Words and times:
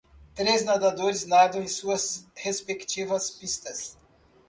Três 0.33 0.65
nadadores 0.65 1.27
nadam 1.27 1.61
em 1.61 1.67
suas 1.67 2.25
respectivas 2.33 3.29
pistas. 3.29 3.95